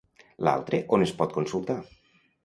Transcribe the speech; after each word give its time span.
L'altre 0.45 0.79
on 0.97 1.05
es 1.07 1.13
pot 1.19 1.35
consultar? 1.39 1.77